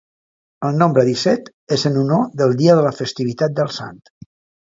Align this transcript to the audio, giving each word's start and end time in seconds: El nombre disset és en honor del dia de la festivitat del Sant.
El 0.69 0.77
nombre 0.83 1.03
disset 1.09 1.51
és 1.77 1.83
en 1.89 1.99
honor 2.03 2.23
del 2.39 2.55
dia 2.63 2.79
de 2.79 2.87
la 2.87 2.95
festivitat 3.03 3.55
del 3.61 3.71
Sant. 3.77 4.01